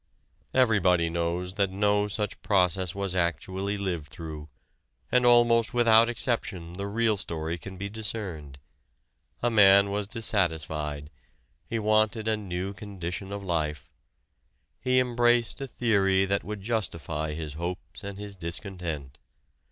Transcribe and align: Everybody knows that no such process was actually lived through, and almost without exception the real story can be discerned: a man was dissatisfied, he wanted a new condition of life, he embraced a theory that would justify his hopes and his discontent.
Everybody 0.55 1.11
knows 1.11 1.53
that 1.53 1.69
no 1.69 2.07
such 2.07 2.41
process 2.41 2.95
was 2.95 3.13
actually 3.13 3.77
lived 3.77 4.07
through, 4.09 4.49
and 5.11 5.27
almost 5.27 5.75
without 5.75 6.09
exception 6.09 6.73
the 6.73 6.87
real 6.87 7.17
story 7.17 7.55
can 7.59 7.77
be 7.77 7.87
discerned: 7.87 8.57
a 9.43 9.51
man 9.51 9.91
was 9.91 10.07
dissatisfied, 10.07 11.11
he 11.67 11.77
wanted 11.77 12.27
a 12.27 12.35
new 12.35 12.73
condition 12.73 13.31
of 13.31 13.43
life, 13.43 13.91
he 14.79 14.99
embraced 14.99 15.61
a 15.61 15.67
theory 15.67 16.25
that 16.25 16.43
would 16.43 16.63
justify 16.63 17.33
his 17.33 17.53
hopes 17.53 18.03
and 18.03 18.17
his 18.17 18.35
discontent. 18.35 19.19